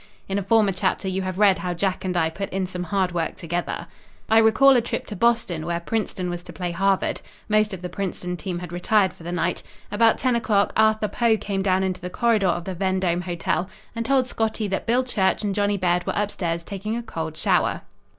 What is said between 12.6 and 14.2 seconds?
the Vendome Hotel and